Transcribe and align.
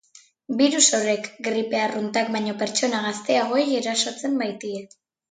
Birus 0.59 0.85
horrek, 0.99 1.27
gripe 1.47 1.81
arruntak 1.81 2.31
baino 2.35 2.55
pertsona 2.61 3.01
gazteagoei 3.07 3.67
erasotzen 3.81 4.39
baitie. 4.45 4.81